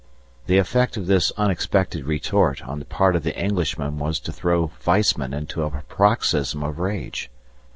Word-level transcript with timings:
The 0.47 0.57
effect 0.57 0.97
of 0.97 1.05
this 1.05 1.31
unexpected 1.37 2.05
retort 2.05 2.67
on 2.67 2.79
the 2.79 2.85
part 2.85 3.15
of 3.15 3.21
the 3.21 3.37
Englishman 3.39 3.99
was 3.99 4.19
to 4.21 4.31
throw 4.31 4.71
Weissman 4.83 5.31
into 5.31 5.61
a 5.61 5.69
paroxysm 5.69 6.63
of 6.63 6.79
rage. 6.79 7.29